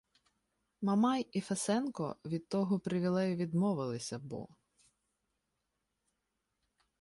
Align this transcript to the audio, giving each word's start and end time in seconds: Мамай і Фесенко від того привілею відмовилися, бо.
Мамай 0.81 1.27
і 1.31 1.41
Фесенко 1.41 2.15
від 2.25 2.47
того 2.49 2.79
привілею 2.79 3.35
відмовилися, 3.35 4.19
бо. 4.19 4.47